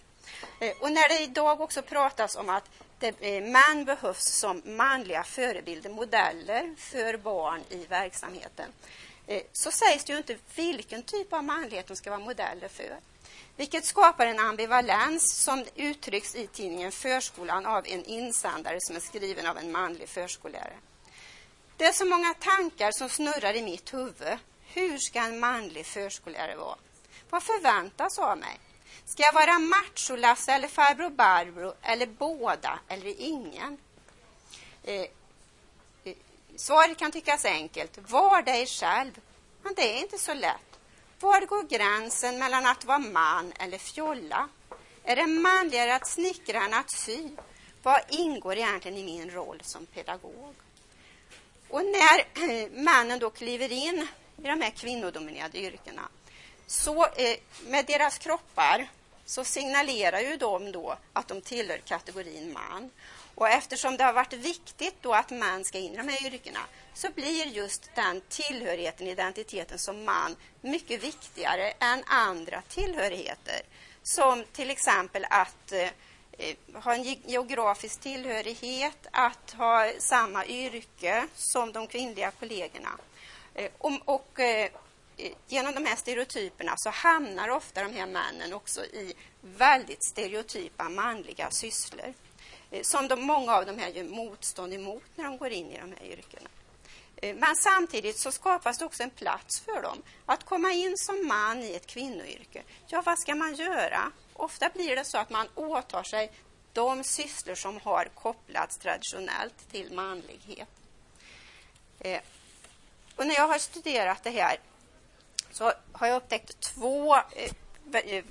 Eh, 0.59 0.71
och 0.81 0.91
när 0.91 1.09
det 1.09 1.23
idag 1.23 1.61
också 1.61 1.81
pratas 1.81 2.35
om 2.35 2.49
att 2.49 2.69
det, 2.99 3.15
eh, 3.19 3.43
män 3.43 3.85
behövs 3.85 4.25
som 4.25 4.61
manliga 4.65 5.23
förebilder, 5.23 5.89
modeller 5.89 6.75
för 6.77 7.17
barn 7.17 7.63
i 7.69 7.85
verksamheten, 7.85 8.71
eh, 9.27 9.41
så 9.51 9.71
sägs 9.71 10.03
det 10.03 10.13
ju 10.13 10.17
inte 10.17 10.37
vilken 10.55 11.03
typ 11.03 11.33
av 11.33 11.43
manlighet 11.43 11.87
de 11.87 11.95
ska 11.95 12.09
vara 12.09 12.19
modeller 12.19 12.67
för. 12.67 12.97
Vilket 13.55 13.85
skapar 13.85 14.25
en 14.25 14.39
ambivalens 14.39 15.43
som 15.43 15.65
uttrycks 15.75 16.35
i 16.35 16.47
tidningen 16.47 16.91
Förskolan 16.91 17.65
av 17.65 17.87
en 17.87 18.05
insändare 18.05 18.77
som 18.81 18.95
är 18.95 18.99
skriven 18.99 19.47
av 19.47 19.57
en 19.57 19.71
manlig 19.71 20.09
förskollärare. 20.09 20.77
Det 21.77 21.85
är 21.85 21.91
så 21.91 22.05
många 22.05 22.33
tankar 22.33 22.91
som 22.91 23.09
snurrar 23.09 23.55
i 23.55 23.61
mitt 23.61 23.93
huvud. 23.93 24.37
Hur 24.73 24.97
ska 24.97 25.19
en 25.19 25.39
manlig 25.39 25.85
förskollärare 25.85 26.55
vara? 26.55 26.77
Vad 27.29 27.43
förväntas 27.43 28.19
av 28.19 28.37
mig? 28.37 28.59
Ska 29.05 29.23
jag 29.23 29.33
vara 29.33 29.59
macho-Lasse 29.59 30.51
eller 30.51 30.67
farbror 30.67 31.09
Barbro 31.09 31.73
eller 31.81 32.05
båda 32.05 32.79
eller 32.87 33.21
ingen? 33.21 33.77
Eh, 34.83 35.01
eh, 36.03 36.15
svaret 36.55 36.97
kan 36.97 37.11
tyckas 37.11 37.45
enkelt. 37.45 37.97
Var 37.97 38.41
dig 38.41 38.65
själv. 38.65 39.11
Men 39.63 39.73
det 39.73 39.97
är 39.97 40.01
inte 40.01 40.17
så 40.17 40.33
lätt. 40.33 40.79
Var 41.19 41.45
går 41.45 41.63
gränsen 41.63 42.39
mellan 42.39 42.65
att 42.65 42.85
vara 42.85 42.99
man 42.99 43.53
eller 43.59 43.77
fjolla? 43.77 44.49
Är 45.03 45.15
det 45.15 45.27
manligare 45.27 45.95
att 45.95 46.07
snickra 46.07 46.63
än 46.63 46.73
att 46.73 46.91
sy? 46.91 47.29
Vad 47.83 48.01
ingår 48.09 48.57
egentligen 48.57 48.97
i 48.97 49.03
min 49.03 49.31
roll 49.31 49.61
som 49.63 49.85
pedagog? 49.85 50.55
Och 51.69 51.85
när 51.85 52.69
männen 52.83 53.19
då 53.19 53.29
kliver 53.29 53.71
in 53.71 54.07
i 54.37 54.41
de 54.41 54.61
här 54.61 54.69
kvinnodominerade 54.69 55.57
yrkena 55.57 56.01
så 56.69 57.05
eh, 57.05 57.37
med 57.67 57.85
deras 57.85 58.17
kroppar 58.17 58.87
så 59.25 59.43
signalerar 59.43 60.19
ju 60.19 60.37
de 60.37 60.71
då 60.71 60.97
att 61.13 61.27
de 61.27 61.41
tillhör 61.41 61.77
kategorin 61.77 62.53
man. 62.53 62.91
Och 63.35 63.49
eftersom 63.49 63.97
det 63.97 64.03
har 64.03 64.13
varit 64.13 64.33
viktigt 64.33 64.95
då 65.01 65.13
att 65.13 65.29
män 65.29 65.65
ska 65.65 65.77
in 65.77 65.93
i 65.93 65.97
de 65.97 66.07
här 66.07 66.25
yrkena 66.25 66.59
så 66.93 67.09
blir 67.11 67.45
just 67.45 67.89
den 67.95 68.21
tillhörigheten, 68.29 69.07
identiteten 69.07 69.79
som 69.79 70.05
man 70.05 70.35
mycket 70.61 71.03
viktigare 71.03 71.73
än 71.79 72.03
andra 72.05 72.61
tillhörigheter. 72.61 73.61
Som 74.03 74.43
till 74.53 74.69
exempel 74.69 75.25
att 75.29 75.71
eh, 75.71 75.89
eh 76.37 76.55
ha 76.73 76.93
en 76.93 77.03
geografisk 77.03 78.01
tillhörighet, 78.01 79.07
att 79.11 79.51
ha 79.51 79.91
samma 79.99 80.45
yrke 80.45 81.27
som 81.35 81.71
de 81.71 81.87
kvinnliga 81.87 82.31
kollegorna. 82.31 82.97
Eh, 83.53 83.69
och, 83.77 83.91
och 84.05 84.39
eh, 84.39 84.69
Eh, 85.19 85.31
genom 85.47 85.73
de 85.73 85.85
här 85.85 85.95
stereotyperna 85.95 86.73
så 86.77 86.89
hamnar 86.89 87.49
ofta 87.49 87.83
de 87.83 87.93
här 87.93 88.05
männen 88.05 88.53
också 88.53 88.85
i 88.85 89.13
väldigt 89.41 90.03
stereotypa 90.03 90.89
manliga 90.89 91.51
sysslor 91.51 92.13
eh, 92.71 92.81
som 92.81 93.07
de, 93.07 93.21
många 93.21 93.55
av 93.55 93.65
dem 93.65 93.79
här 93.79 93.89
gör 93.89 94.03
motstånd 94.03 94.73
emot 94.73 95.03
när 95.15 95.23
de 95.23 95.37
går 95.37 95.49
in 95.49 95.71
i 95.71 95.77
de 95.77 95.91
här 95.91 96.05
yrkena. 96.05 96.49
Eh, 97.15 97.35
men 97.35 97.55
samtidigt 97.55 98.19
så 98.19 98.31
skapas 98.31 98.77
det 98.77 98.85
också 98.85 99.03
en 99.03 99.09
plats 99.09 99.59
för 99.59 99.81
dem 99.81 100.01
att 100.25 100.45
komma 100.45 100.71
in 100.71 100.97
som 100.97 101.27
man 101.27 101.63
i 101.63 101.73
ett 101.75 101.87
kvinnoyrke. 101.87 102.63
Ja, 102.87 103.01
vad 103.05 103.19
ska 103.19 103.35
man 103.35 103.55
göra? 103.55 104.11
Ofta 104.33 104.69
blir 104.69 104.95
det 104.95 105.05
så 105.05 105.17
att 105.17 105.29
man 105.29 105.47
åtar 105.55 106.03
sig 106.03 106.31
de 106.73 107.03
sysslor 107.03 107.55
som 107.55 107.79
har 107.83 108.05
kopplats 108.15 108.77
traditionellt 108.77 109.71
till 109.71 109.93
manlighet. 109.93 110.69
Och 113.15 113.27
när 113.27 113.35
jag 113.35 113.47
har 113.47 113.57
studerat 113.57 114.23
det 114.23 114.29
här 114.29 114.59
så 115.51 115.73
har 115.91 116.07
jag 116.07 116.17
upptäckt 116.17 116.59
två 116.59 117.15
eh, 117.15 117.51
eh, 117.93 118.23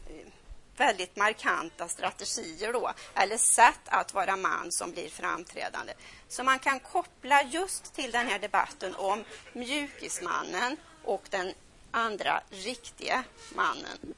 väldigt 0.76 1.16
markanta 1.16 1.88
strategier 1.88 2.72
då, 2.72 2.92
eller 3.14 3.36
sätt 3.36 3.80
att 3.84 4.14
vara 4.14 4.36
man 4.36 4.72
som 4.72 4.92
blir 4.92 5.08
framträdande. 5.08 5.92
Så 6.28 6.44
man 6.44 6.58
kan 6.58 6.80
koppla 6.80 7.42
just 7.42 7.94
till 7.94 8.10
den 8.10 8.26
här 8.26 8.38
debatten 8.38 8.94
om 8.94 9.24
mjukismannen 9.52 10.76
och 11.04 11.22
den 11.30 11.54
andra 11.90 12.40
riktiga 12.50 13.24
mannen. 13.54 14.14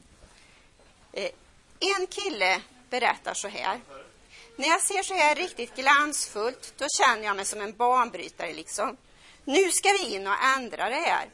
Eh, 1.13 1.31
en 1.81 2.07
kille 2.07 2.63
berättar 2.91 3.35
så 3.35 3.49
här. 3.49 3.81
När 4.57 4.69
jag 4.69 4.83
ser 4.83 5.03
så 5.03 5.15
här 5.15 5.35
riktigt 5.35 5.77
glansfullt, 5.77 6.75
då 6.77 6.87
känner 6.99 7.25
jag 7.25 7.37
mig 7.37 7.45
som 7.45 7.61
en 7.61 7.77
banbrytare 7.77 8.53
liksom. 8.53 8.97
Nu 9.45 9.71
ska 9.71 9.89
vi 9.89 10.15
in 10.15 10.27
och 10.27 10.45
ändra 10.57 10.89
det 10.89 10.95
här. 10.95 11.29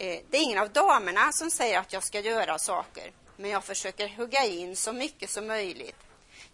Eh, 0.00 0.20
det 0.30 0.36
är 0.36 0.42
ingen 0.42 0.58
av 0.58 0.70
damerna 0.72 1.32
som 1.32 1.50
säger 1.50 1.78
att 1.78 1.92
jag 1.92 2.02
ska 2.02 2.20
göra 2.20 2.58
saker, 2.58 3.12
men 3.36 3.50
jag 3.50 3.64
försöker 3.64 4.08
hugga 4.08 4.44
in 4.44 4.76
så 4.76 4.92
mycket 4.92 5.30
som 5.30 5.46
möjligt. 5.46 5.96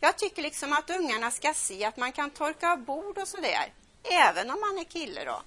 Jag 0.01 0.19
tycker 0.19 0.43
liksom 0.43 0.73
att 0.73 0.91
ungarna 0.91 1.31
ska 1.31 1.55
se 1.55 1.85
att 1.85 1.97
man 1.97 2.13
kan 2.13 2.31
torka 2.31 2.73
av 2.73 2.79
bord 2.79 3.19
och 3.19 3.29
sådär, 3.29 3.73
även 4.03 4.51
om 4.51 4.61
man 4.61 4.79
är 4.79 4.85
kille 4.85 5.25
då. 5.25 5.43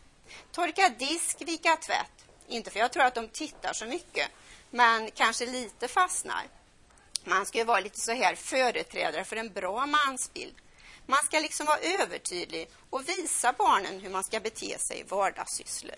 Torka 0.51 0.89
disk, 0.89 1.41
vika 1.41 1.75
tvätt. 1.75 2.25
Inte 2.47 2.71
för 2.71 2.79
jag 2.79 2.91
tror 2.91 3.03
att 3.03 3.15
de 3.15 3.27
tittar 3.27 3.73
så 3.73 3.85
mycket, 3.85 4.27
men 4.69 5.11
kanske 5.11 5.45
lite 5.45 5.87
fastnar. 5.87 6.43
Man 7.23 7.45
ska 7.45 7.57
ju 7.57 7.63
vara 7.63 7.79
lite 7.79 7.99
så 7.99 8.11
här 8.11 8.35
företrädare 8.35 9.23
för 9.23 9.35
en 9.35 9.53
bra 9.53 9.85
mansbild. 9.85 10.55
Man 11.05 11.19
ska 11.25 11.39
liksom 11.39 11.65
vara 11.65 11.79
övertydlig 11.79 12.69
och 12.89 13.09
visa 13.09 13.53
barnen 13.53 13.99
hur 13.99 14.09
man 14.09 14.23
ska 14.23 14.39
bete 14.39 14.79
sig 14.79 14.99
i 14.99 15.03
vardagssysslor. 15.03 15.95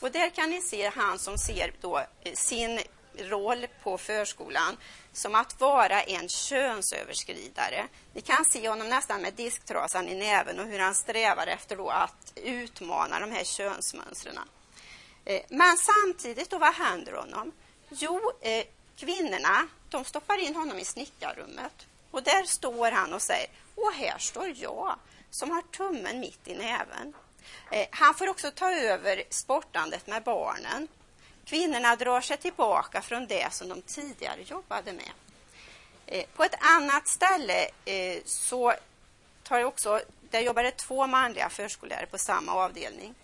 Och 0.00 0.10
där 0.10 0.30
kan 0.30 0.50
ni 0.50 0.60
se 0.60 0.90
han 0.94 1.18
som 1.18 1.38
ser 1.38 1.72
då 1.80 1.98
eh, 1.98 2.34
sin 2.34 2.80
roll 3.18 3.66
på 3.82 3.98
förskolan 3.98 4.76
som 5.12 5.34
att 5.34 5.60
vara 5.60 6.02
en 6.02 6.28
könsöverskridare. 6.28 7.88
Ni 8.12 8.20
kan 8.20 8.44
se 8.44 8.68
honom 8.68 8.88
nästan 8.88 9.22
med 9.22 9.34
disktrasan 9.34 10.08
i 10.08 10.14
näven 10.14 10.60
och 10.60 10.66
hur 10.66 10.78
han 10.78 10.94
strävar 10.94 11.46
efter 11.46 11.76
då 11.76 11.88
att 11.90 12.32
utmana 12.36 13.20
de 13.20 13.32
här 13.32 13.44
könsmönstren. 13.44 14.38
Eh, 15.24 15.42
men 15.48 15.76
samtidigt, 15.76 16.50
då, 16.50 16.58
vad 16.58 16.74
händer 16.74 17.12
honom? 17.12 17.52
Jo, 17.88 18.32
eh, 18.40 18.64
kvinnorna 18.96 19.68
de 19.90 20.04
stoppar 20.04 20.38
in 20.38 20.56
honom 20.56 20.78
i 20.78 20.84
snickarrummet. 20.84 21.86
Och 22.10 22.22
där 22.22 22.42
står 22.42 22.90
han 22.90 23.12
och 23.12 23.22
säger, 23.22 23.48
och 23.74 23.92
här 23.92 24.18
står 24.18 24.52
jag 24.56 24.98
som 25.30 25.50
har 25.50 25.62
tummen 25.62 26.20
mitt 26.20 26.48
i 26.48 26.54
näven. 26.54 27.14
Eh, 27.70 27.86
han 27.90 28.14
får 28.14 28.28
också 28.28 28.50
ta 28.50 28.72
över 28.72 29.22
sportandet 29.30 30.06
med 30.06 30.22
barnen. 30.22 30.88
Kvinnorna 31.44 31.96
drar 31.96 32.20
sig 32.20 32.36
tillbaka 32.36 33.02
från 33.02 33.26
det 33.26 33.52
som 33.52 33.68
de 33.68 33.82
tidigare 33.82 34.42
jobbade 34.42 34.92
med. 34.92 35.10
Eh, 36.06 36.26
på 36.36 36.44
ett 36.44 36.54
annat 36.60 37.08
ställe 37.08 37.68
eh, 37.84 38.18
så 38.24 38.72
tar 39.42 39.58
jag 39.58 39.68
också, 39.68 40.00
där 40.30 40.40
jobbade 40.40 40.70
två 40.70 41.06
manliga 41.06 41.48
förskollärare 41.48 42.06
på 42.06 42.18
samma 42.18 42.52
avdelning. 42.52 43.14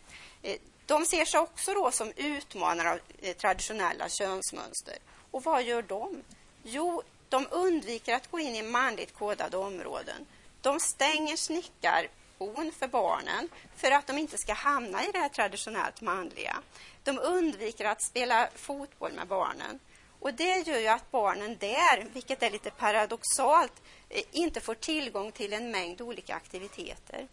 Eh, 0.42 0.56
de 0.86 1.06
ser 1.06 1.24
sig 1.24 1.40
också 1.40 1.74
då 1.74 1.90
som 1.90 2.12
utmanare 2.16 2.90
av 2.90 3.00
eh, 3.22 3.36
traditionella 3.36 4.08
könsmönster. 4.08 4.94
Och 5.30 5.44
vad 5.44 5.62
gör 5.62 5.82
de? 5.82 6.22
Jo, 6.62 7.02
de 7.28 7.46
undviker 7.50 8.14
att 8.14 8.30
gå 8.30 8.38
in 8.38 8.54
i 8.54 8.62
manligt 8.62 9.14
kodade 9.14 9.56
områden. 9.56 10.26
De 10.60 10.80
stänger 10.80 11.36
snickar 11.36 12.08
bon 12.38 12.72
för 12.78 12.88
barnen 12.88 13.48
för 13.76 13.90
att 13.90 14.06
de 14.06 14.18
inte 14.18 14.38
ska 14.38 14.52
hamna 14.52 15.04
i 15.04 15.12
det 15.12 15.18
här 15.18 15.28
traditionellt 15.28 16.00
manliga. 16.00 16.56
De 17.04 17.18
undviker 17.18 17.84
att 17.84 18.02
spela 18.02 18.48
fotboll 18.54 19.12
med 19.12 19.26
barnen. 19.26 19.80
Och 20.20 20.34
Det 20.34 20.66
gör 20.66 20.78
ju 20.78 20.86
att 20.86 21.10
barnen 21.10 21.56
där, 21.60 22.06
vilket 22.12 22.42
är 22.42 22.50
lite 22.50 22.70
paradoxalt, 22.70 23.82
eh, 24.08 24.22
inte 24.30 24.60
får 24.60 24.74
tillgång 24.74 25.32
till 25.32 25.52
en 25.52 25.70
mängd 25.70 26.00
olika 26.00 26.34
aktiviteter. 26.34 27.28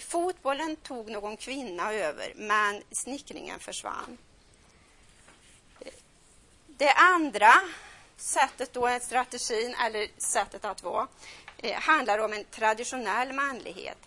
Fotbollen 0.00 0.76
tog 0.76 1.10
någon 1.10 1.36
kvinna 1.36 1.92
över, 1.92 2.32
men 2.36 2.82
snickringen 2.92 3.58
försvann. 3.58 4.18
Det 6.66 6.92
andra 6.92 7.52
sättet, 8.16 8.72
då, 8.72 8.98
strategin 9.02 9.74
eller 9.74 10.08
sättet 10.32 10.64
att 10.64 10.82
vara, 10.82 11.08
eh, 11.58 11.80
handlar 11.80 12.18
om 12.18 12.32
en 12.32 12.44
traditionell 12.44 13.32
manlighet. 13.32 13.98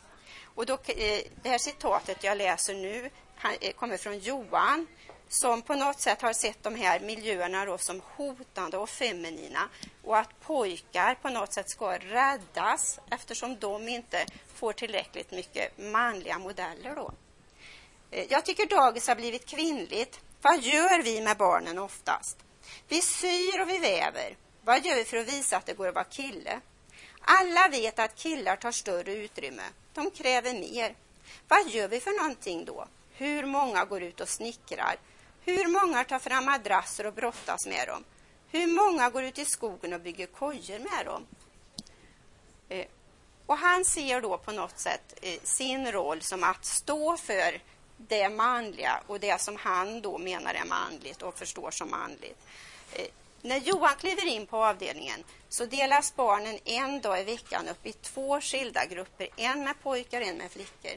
Och 0.55 0.65
då, 0.65 0.73
eh, 0.73 1.21
det 1.41 1.49
här 1.49 1.57
citatet 1.57 2.23
jag 2.23 2.37
läser 2.37 2.73
nu 2.73 3.09
han, 3.35 3.55
eh, 3.61 3.73
kommer 3.73 3.97
från 3.97 4.19
Johan 4.19 4.87
som 5.27 5.61
på 5.61 5.75
något 5.75 5.99
sätt 5.99 6.21
har 6.21 6.33
sett 6.33 6.63
de 6.63 6.75
här 6.75 6.99
miljöerna 6.99 7.65
då 7.65 7.77
som 7.77 8.01
hotande 8.15 8.77
och 8.77 8.89
feminina 8.89 9.69
och 10.03 10.17
att 10.17 10.39
pojkar 10.41 11.15
på 11.15 11.29
något 11.29 11.53
sätt 11.53 11.69
ska 11.69 11.97
räddas 11.97 12.99
eftersom 13.11 13.59
de 13.59 13.87
inte 13.87 14.25
får 14.55 14.73
tillräckligt 14.73 15.31
mycket 15.31 15.77
manliga 15.77 16.39
modeller. 16.39 16.95
Då. 16.95 17.11
Eh, 18.11 18.25
jag 18.29 18.45
tycker 18.45 18.65
dagis 18.65 19.07
har 19.07 19.15
blivit 19.15 19.45
kvinnligt. 19.45 20.19
Vad 20.41 20.61
gör 20.61 21.03
vi 21.03 21.21
med 21.21 21.37
barnen 21.37 21.79
oftast? 21.79 22.37
Vi 22.87 23.01
syr 23.01 23.61
och 23.61 23.69
vi 23.69 23.77
väver. 23.77 24.37
Vad 24.61 24.85
gör 24.85 24.95
vi 24.95 25.03
för 25.03 25.17
att 25.17 25.27
visa 25.27 25.57
att 25.57 25.65
det 25.65 25.73
går 25.73 25.87
att 25.87 25.95
vara 25.95 26.05
kille? 26.05 26.59
Alla 27.25 27.67
vet 27.67 27.99
att 27.99 28.15
killar 28.15 28.55
tar 28.55 28.71
större 28.71 29.15
utrymme. 29.15 29.63
De 29.93 30.11
kräver 30.11 30.53
mer. 30.53 30.95
Vad 31.47 31.69
gör 31.69 31.87
vi 31.87 31.99
för 31.99 32.19
någonting 32.21 32.65
då? 32.65 32.87
Hur 33.13 33.45
många 33.45 33.85
går 33.85 34.03
ut 34.03 34.21
och 34.21 34.29
snickrar? 34.29 34.95
Hur 35.45 35.67
många 35.67 36.03
tar 36.03 36.19
fram 36.19 36.45
madrasser 36.45 37.05
och 37.05 37.13
brottas 37.13 37.65
med 37.65 37.87
dem? 37.87 38.03
Hur 38.51 38.67
många 38.67 39.09
går 39.09 39.23
ut 39.23 39.37
i 39.37 39.45
skogen 39.45 39.93
och 39.93 40.01
bygger 40.01 40.25
kojor 40.25 40.79
med 40.79 41.05
dem? 41.05 41.25
Eh, 42.69 42.85
och 43.45 43.57
han 43.57 43.85
ser 43.85 44.21
då 44.21 44.37
på 44.37 44.51
något 44.51 44.79
sätt 44.79 45.13
eh, 45.21 45.39
sin 45.43 45.91
roll 45.91 46.21
som 46.21 46.43
att 46.43 46.65
stå 46.65 47.17
för 47.17 47.61
det 47.97 48.29
manliga 48.29 49.03
och 49.07 49.19
det 49.19 49.41
som 49.41 49.55
han 49.55 50.01
då 50.01 50.17
menar 50.17 50.53
är 50.53 50.65
manligt 50.65 51.21
och 51.21 51.37
förstår 51.37 51.71
som 51.71 51.89
manligt. 51.89 52.37
Eh, 52.91 53.07
när 53.43 53.57
Johan 53.57 53.95
kliver 53.95 54.25
in 54.25 54.45
på 54.45 54.65
avdelningen 54.65 55.23
så 55.49 55.65
delas 55.65 56.15
barnen 56.15 56.59
en 56.65 57.01
dag 57.01 57.21
i 57.21 57.23
veckan 57.23 57.67
upp 57.67 57.85
i 57.85 57.93
två 57.93 58.41
skilda 58.41 58.85
grupper, 58.85 59.27
en 59.35 59.63
med 59.63 59.75
pojkar 59.83 60.21
och 60.21 60.27
en 60.27 60.37
med 60.37 60.51
flickor. 60.51 60.91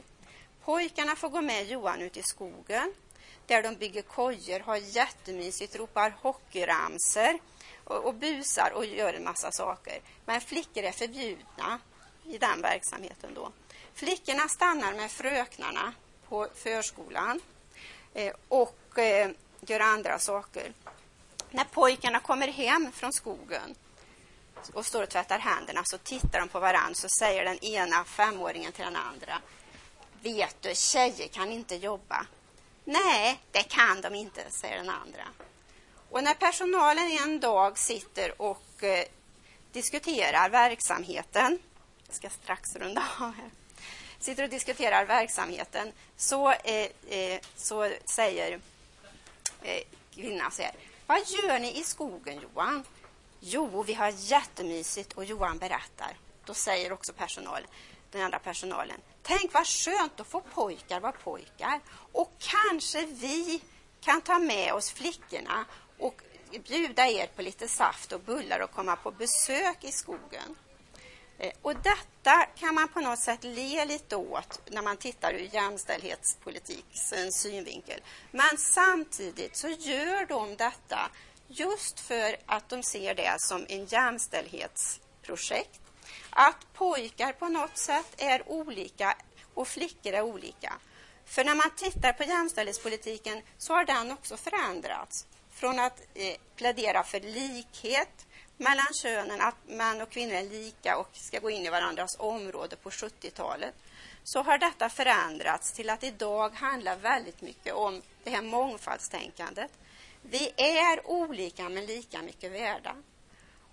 Pojkarna 0.63 1.15
får 1.15 1.29
gå 1.29 1.41
med 1.41 1.67
Johan 1.67 2.01
ut 2.01 2.17
i 2.17 2.23
skogen 2.23 2.93
där 3.45 3.63
de 3.63 3.75
bygger 3.75 4.01
kojor, 4.01 4.59
har 4.59 4.75
jättemysigt, 4.75 5.75
ropar 5.75 6.13
hockeyramser 6.21 7.39
och, 7.83 8.05
och 8.05 8.13
busar 8.13 8.71
och 8.75 8.85
gör 8.85 9.13
en 9.13 9.23
massa 9.23 9.51
saker. 9.51 9.99
Men 10.25 10.41
flickor 10.41 10.83
är 10.83 10.91
förbjudna 10.91 11.79
i 12.25 12.37
den 12.37 12.61
verksamheten 12.61 13.33
då. 13.33 13.51
Flickorna 13.93 14.47
stannar 14.47 14.93
med 14.93 15.11
fröknarna 15.11 15.93
på 16.29 16.47
förskolan 16.55 17.41
eh, 18.13 18.33
och 18.47 18.99
eh, 18.99 19.29
gör 19.61 19.79
andra 19.79 20.19
saker. 20.19 20.73
När 21.51 21.63
pojkarna 21.63 22.19
kommer 22.19 22.47
hem 22.47 22.91
från 22.91 23.13
skogen 23.13 23.75
och 24.73 24.85
står 24.85 25.03
och 25.03 25.09
tvättar 25.09 25.39
händerna 25.39 25.81
så 25.85 25.97
tittar 25.97 26.39
de 26.39 26.47
på 26.47 26.59
varandra 26.59 26.93
så 26.93 27.09
säger 27.09 27.45
den 27.45 27.63
ena 27.63 28.03
femåringen 28.03 28.71
till 28.71 28.85
den 28.85 28.95
andra 28.95 29.41
Vet 30.21 30.61
du, 30.61 30.75
tjejer 30.75 31.27
kan 31.27 31.51
inte 31.51 31.75
jobba. 31.75 32.25
Nej, 32.83 33.39
det 33.51 33.63
kan 33.63 34.01
de 34.01 34.15
inte, 34.15 34.51
säger 34.51 34.77
den 34.77 34.89
andra. 34.89 35.23
Och 36.09 36.23
när 36.23 36.33
personalen 36.33 37.17
en 37.23 37.39
dag 37.39 37.77
sitter 37.77 38.41
och 38.41 38.83
eh, 38.83 39.05
diskuterar 39.71 40.49
verksamheten, 40.49 41.59
jag 42.07 42.15
ska 42.15 42.29
strax 42.29 42.75
runda 42.75 43.03
av 43.19 43.33
här, 43.33 43.49
sitter 44.19 44.43
och 44.43 44.49
diskuterar 44.49 45.05
verksamheten, 45.05 45.91
så, 46.17 46.51
eh, 46.51 46.87
eh, 47.09 47.39
så 47.55 47.91
säger 48.05 48.59
eh, 49.61 49.83
kvinnan 50.15 50.51
så 50.51 50.61
här, 50.61 50.71
vad 51.07 51.19
gör 51.27 51.59
ni 51.59 51.79
i 51.79 51.83
skogen, 51.83 52.39
Johan? 52.41 52.83
Jo, 53.39 53.83
vi 53.83 53.93
har 53.93 54.13
jättemysigt 54.17 55.13
och 55.13 55.25
Johan 55.25 55.57
berättar. 55.57 56.17
Då 56.45 56.53
säger 56.53 56.91
också 56.91 57.13
personalen, 57.13 57.69
den 58.11 58.21
andra 58.21 58.39
personalen, 58.39 59.01
tänk 59.23 59.53
vad 59.53 59.67
skönt 59.67 60.19
att 60.19 60.27
få 60.27 60.41
pojkar 60.41 60.99
vara 60.99 61.11
pojkar. 61.11 61.79
Och 62.11 62.31
kanske 62.39 63.05
vi 63.05 63.61
kan 64.01 64.21
ta 64.21 64.39
med 64.39 64.73
oss 64.73 64.91
flickorna 64.91 65.65
och 65.97 66.21
bjuda 66.67 67.07
er 67.07 67.27
på 67.35 67.41
lite 67.41 67.67
saft 67.67 68.11
och 68.11 68.19
bullar 68.19 68.59
och 68.59 68.71
komma 68.71 68.95
på 68.95 69.11
besök 69.11 69.83
i 69.83 69.91
skogen. 69.91 70.55
Eh, 71.39 71.51
och 71.61 71.75
detta 71.75 72.45
kan 72.55 72.75
man 72.75 72.87
på 72.87 72.99
något 72.99 73.19
sätt 73.19 73.43
le 73.43 73.85
lite 73.85 74.15
åt 74.15 74.61
när 74.71 74.81
man 74.81 74.97
tittar 74.97 75.33
ur 75.33 75.49
jämställdhetspolitikens 75.53 77.13
eh, 77.13 77.29
synvinkel. 77.29 78.01
Men 78.31 78.57
samtidigt 78.57 79.55
så 79.55 79.67
gör 79.67 80.25
de 80.25 80.55
detta 80.55 81.09
just 81.47 81.99
för 81.99 82.35
att 82.45 82.69
de 82.69 82.83
ser 82.83 83.15
det 83.15 83.35
som 83.39 83.65
en 83.69 83.85
jämställdhetsprojekt. 83.85 85.79
Att 86.29 86.73
pojkar 86.73 87.33
på 87.33 87.47
något 87.47 87.77
sätt 87.77 88.13
är 88.17 88.49
olika 88.49 89.17
och 89.53 89.67
flickor 89.67 90.13
är 90.13 90.21
olika. 90.21 90.73
För 91.25 91.43
när 91.43 91.55
man 91.55 91.71
tittar 91.75 92.13
på 92.13 92.23
jämställdhetspolitiken 92.23 93.41
så 93.57 93.73
har 93.73 93.85
den 93.85 94.11
också 94.11 94.37
förändrats. 94.37 95.25
Från 95.57 95.79
att 95.79 96.01
eh, 96.13 96.35
plädera 96.55 97.03
för 97.03 97.19
likhet 97.19 98.25
mellan 98.57 98.93
könen, 98.93 99.41
att 99.41 99.55
män 99.67 100.01
och 100.01 100.09
kvinnor 100.09 100.33
är 100.33 100.43
lika 100.43 100.97
och 100.97 101.09
ska 101.13 101.39
gå 101.39 101.49
in 101.49 101.65
i 101.65 101.69
varandras 101.69 102.15
område 102.19 102.75
på 102.75 102.89
70-talet, 102.89 103.73
så 104.23 104.43
har 104.43 104.57
detta 104.57 104.89
förändrats 104.89 105.71
till 105.71 105.89
att 105.89 106.03
idag 106.03 106.49
handlar 106.49 106.95
väldigt 106.95 107.41
mycket 107.41 107.73
om 107.73 108.01
det 108.23 108.29
här 108.29 108.41
mångfaldstänkandet. 108.41 109.71
Vi 110.21 110.51
är 110.57 111.07
olika 111.07 111.69
men 111.69 111.85
lika 111.85 112.21
mycket 112.21 112.51
värda. 112.51 112.95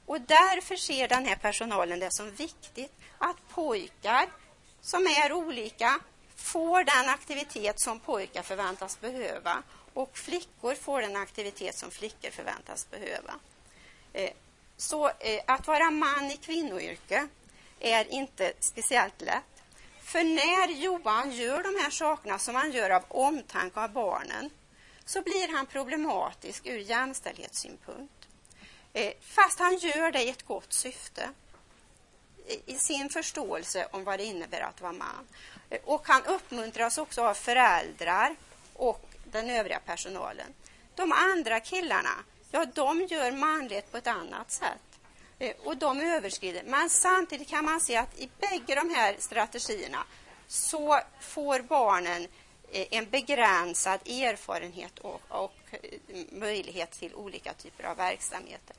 Och 0.07 0.21
därför 0.21 0.77
ser 0.77 1.09
den 1.09 1.25
här 1.25 1.37
personalen 1.37 2.01
det 2.01 2.13
som 2.13 2.31
viktigt 2.31 2.93
att 3.19 3.49
pojkar 3.49 4.29
som 4.81 5.07
är 5.07 5.33
olika 5.33 6.01
får 6.37 6.85
den 6.85 7.09
aktivitet 7.09 7.81
som 7.81 8.01
pojkar 8.01 8.43
förväntas 8.43 9.01
behöva 9.01 9.63
och 9.95 10.19
flickor 10.19 10.75
får 10.75 11.01
den 11.01 11.17
aktivitet 11.17 11.79
som 11.79 11.91
flickor 11.91 12.31
förväntas 12.31 12.91
behöva. 12.91 13.35
Eh, 14.13 14.31
så 14.77 15.09
eh, 15.09 15.43
att 15.47 15.67
vara 15.67 15.91
man 15.91 16.31
i 16.31 16.37
kvinnoyrke 16.37 17.29
är 17.81 18.13
inte 18.13 18.53
speciellt 18.61 19.21
lätt. 19.21 19.63
För 20.03 20.25
när 20.25 20.69
Johan 20.69 21.31
gör 21.31 21.63
de 21.63 21.83
här 21.83 21.91
sakerna 21.91 22.39
som 22.39 22.55
han 22.55 22.73
gör 22.73 22.91
av 22.91 23.05
omtanke 23.09 23.81
av 23.81 23.93
barnen 23.93 24.51
så 25.05 25.23
blir 25.23 25.57
han 25.57 25.67
problematisk 25.67 26.67
ur 26.67 26.79
jämställdhetssynpunkt. 26.79 28.29
Eh, 28.93 29.13
fast 29.21 29.59
han 29.59 29.77
gör 29.77 30.13
det 30.13 30.23
i 30.23 30.29
ett 30.29 30.47
gott 30.47 30.73
syfte 30.73 31.29
i 32.67 32.79
sin 32.79 33.09
förståelse 33.09 33.89
om 33.91 34.05
vad 34.05 34.19
det 34.19 34.25
innebär 34.25 34.61
att 34.61 34.81
vara 34.81 34.93
man. 34.93 35.27
Och 35.85 36.09
han 36.09 36.25
uppmuntras 36.25 36.99
också 36.99 37.23
av 37.23 37.35
föräldrar 37.35 38.37
och 38.73 39.14
den 39.35 39.51
övriga 39.51 39.81
personalen. 39.87 40.55
De 40.95 41.13
andra 41.13 41.61
killarna 41.61 42.25
ja, 42.51 42.65
de 42.75 43.03
gör 43.03 43.33
manlighet 43.33 43.93
på 43.93 43.97
ett 43.97 44.07
annat 44.07 44.51
sätt. 44.51 45.01
Eh, 45.39 45.55
och 45.65 45.77
de 45.77 46.01
överskrider. 46.01 46.63
Men 46.67 46.91
samtidigt 46.91 47.49
kan 47.49 47.65
man 47.65 47.81
se 47.81 47.97
att 47.97 48.19
i 48.19 48.29
bägge 48.41 48.75
de 48.75 48.95
här 48.95 49.17
strategierna 49.19 50.05
så 50.47 51.01
får 51.21 51.61
barnen 51.61 52.23
eh, 52.73 52.87
en 52.91 53.11
begränsad 53.11 54.01
erfarenhet 54.09 54.99
och, 54.99 55.21
och 55.29 55.55
eh, 55.71 55.81
möjlighet 56.33 56.91
till 56.91 57.15
olika 57.15 57.53
typer 57.53 57.85
av 57.85 57.97
verksamheter. 57.97 58.77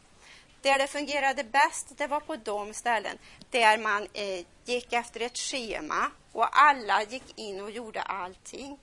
Där 0.61 0.77
det 0.77 0.87
fungerade 0.87 1.43
bäst, 1.43 1.97
det 1.97 2.07
var 2.07 2.19
på 2.19 2.35
de 2.35 2.73
ställen 2.73 3.17
där 3.49 3.77
man 3.77 4.07
eh, 4.13 4.45
gick 4.65 4.93
efter 4.93 5.19
ett 5.19 5.37
schema 5.37 6.11
och 6.31 6.61
alla 6.61 7.03
gick 7.03 7.39
in 7.39 7.61
och 7.61 7.71
gjorde 7.71 8.01
allting. 8.01 8.79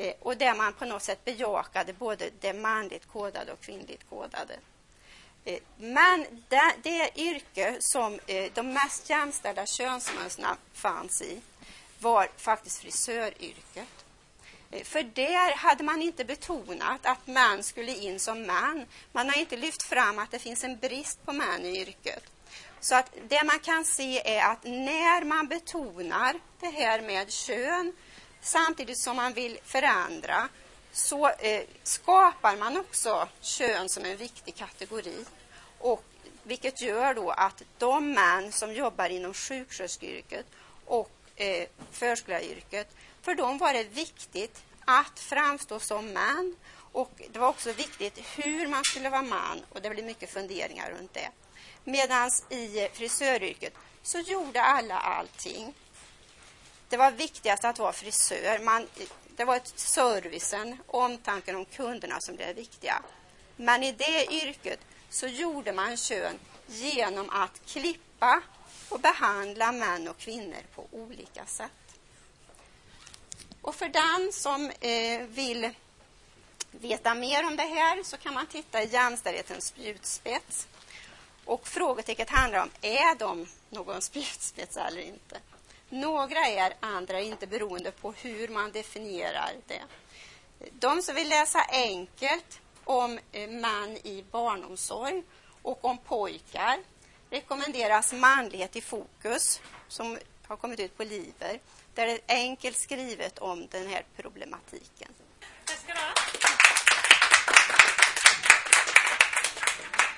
Eh, 0.00 0.14
och 0.20 0.36
där 0.36 0.54
man 0.54 0.72
på 0.72 0.84
något 0.84 1.02
sätt 1.02 1.24
bejakade 1.24 1.92
både 1.92 2.30
det 2.40 2.52
manligt 2.52 3.08
kodade 3.08 3.52
och 3.52 3.60
kvinnligt 3.60 4.08
kodade. 4.10 4.54
Eh, 5.44 5.58
men 5.78 6.26
det, 6.48 6.74
det 6.82 7.10
yrke 7.16 7.76
som 7.80 8.20
eh, 8.26 8.50
de 8.54 8.72
mest 8.72 9.10
jämställda 9.10 9.66
könsmönstren 9.66 10.56
fanns 10.72 11.22
i 11.22 11.40
var 11.98 12.28
faktiskt 12.36 12.78
frisöryrket. 12.78 14.04
Eh, 14.70 14.84
för 14.84 15.02
där 15.02 15.56
hade 15.56 15.84
man 15.84 16.02
inte 16.02 16.24
betonat 16.24 17.06
att 17.06 17.26
män 17.26 17.62
skulle 17.62 17.96
in 17.96 18.20
som 18.20 18.42
män. 18.42 18.86
Man 19.12 19.28
har 19.30 19.36
inte 19.36 19.56
lyft 19.56 19.82
fram 19.82 20.18
att 20.18 20.30
det 20.30 20.38
finns 20.38 20.64
en 20.64 20.78
brist 20.78 21.24
på 21.24 21.32
män 21.32 21.64
i 21.64 21.80
yrket. 21.80 22.24
Så 22.80 22.94
att 22.94 23.12
det 23.28 23.44
man 23.44 23.58
kan 23.58 23.84
se 23.84 24.36
är 24.36 24.52
att 24.52 24.64
när 24.64 25.24
man 25.24 25.46
betonar 25.46 26.40
det 26.60 26.70
här 26.70 27.00
med 27.00 27.32
kön 27.32 27.92
samtidigt 28.40 28.98
som 28.98 29.16
man 29.16 29.32
vill 29.32 29.58
förändra 29.64 30.48
så 30.92 31.28
eh, 31.28 31.62
skapar 31.82 32.56
man 32.56 32.76
också 32.76 33.28
kön 33.40 33.88
som 33.88 34.04
en 34.04 34.16
viktig 34.16 34.54
kategori. 34.54 35.24
Och, 35.78 36.04
vilket 36.42 36.80
gör 36.80 37.14
då 37.14 37.30
att 37.30 37.62
de 37.78 38.12
män 38.12 38.52
som 38.52 38.74
jobbar 38.74 39.08
inom 39.08 39.34
sjuksköterskeyrket 39.34 40.46
och 40.86 41.10
eh, 41.36 41.68
förskolläraryrket, 41.92 42.88
för 43.22 43.34
dem 43.34 43.58
var 43.58 43.72
det 43.72 43.84
viktigt 43.84 44.62
att 44.84 45.18
framstå 45.18 45.80
som 45.80 46.06
män 46.06 46.56
och 46.92 47.10
det 47.32 47.38
var 47.38 47.48
också 47.48 47.72
viktigt 47.72 48.18
hur 48.18 48.68
man 48.68 48.84
skulle 48.84 49.10
vara 49.10 49.22
man 49.22 49.60
och 49.68 49.82
det 49.82 49.90
blev 49.90 50.04
mycket 50.04 50.30
funderingar 50.30 50.90
runt 50.90 51.14
det. 51.14 51.28
Medan 51.84 52.30
i 52.48 52.84
eh, 52.84 52.90
frisöryrket 52.92 53.74
så 54.02 54.18
gjorde 54.18 54.62
alla 54.62 54.98
allting 54.98 55.74
det 56.90 56.96
var 56.96 57.10
viktigast 57.10 57.64
att 57.64 57.78
vara 57.78 57.92
frisör. 57.92 58.58
Man, 58.58 58.86
det 59.36 59.44
var 59.44 59.56
ett 59.56 59.78
servicen, 59.78 60.78
omtanken 60.86 61.56
om 61.56 61.64
kunderna 61.64 62.20
som 62.20 62.36
blev 62.36 62.56
viktiga. 62.56 63.02
Men 63.56 63.82
i 63.82 63.92
det 63.92 64.32
yrket 64.32 64.80
så 65.10 65.26
gjorde 65.26 65.72
man 65.72 65.96
kön 65.96 66.38
genom 66.66 67.30
att 67.30 67.66
klippa 67.66 68.42
och 68.88 69.00
behandla 69.00 69.72
män 69.72 70.08
och 70.08 70.18
kvinnor 70.18 70.62
på 70.74 70.86
olika 70.90 71.46
sätt. 71.46 71.70
Och 73.62 73.74
för 73.74 73.88
den 73.88 74.32
som 74.32 74.70
eh, 74.80 75.22
vill 75.22 75.70
veta 76.70 77.14
mer 77.14 77.46
om 77.46 77.56
det 77.56 77.62
här 77.62 78.02
så 78.02 78.16
kan 78.16 78.34
man 78.34 78.46
titta 78.46 78.82
i 78.82 78.88
jämställdhetens 78.88 79.66
spjutspets. 79.66 80.68
Och 81.44 81.68
frågetecknet 81.68 82.30
handlar 82.30 82.62
om, 82.62 82.70
är 82.80 83.18
de 83.18 83.46
någon 83.68 84.02
spjutspets 84.10 84.76
eller 84.76 85.00
inte? 85.00 85.40
Några 85.90 86.46
är, 86.46 86.74
andra 86.80 87.20
inte, 87.20 87.46
beroende 87.46 87.90
på 87.90 88.12
hur 88.12 88.48
man 88.48 88.72
definierar 88.72 89.52
det. 89.66 89.82
De 90.72 91.02
som 91.02 91.14
vill 91.14 91.28
läsa 91.28 91.64
enkelt 91.68 92.60
om 92.84 93.18
eh, 93.32 93.50
man 93.50 93.80
män 93.90 94.06
i 94.06 94.24
barnomsorg 94.30 95.22
och 95.62 95.84
om 95.84 95.98
pojkar 95.98 96.78
rekommenderas 97.30 98.12
Manlighet 98.12 98.76
i 98.76 98.80
fokus 98.80 99.60
som 99.88 100.18
har 100.46 100.56
kommit 100.56 100.80
ut 100.80 100.96
på 100.96 101.04
Liver 101.04 101.60
där 101.94 102.06
det 102.06 102.12
är 102.12 102.20
enkelt 102.26 102.76
skrivet 102.76 103.38
om 103.38 103.66
den 103.70 103.86
här 103.86 104.04
problematiken. 104.16 105.08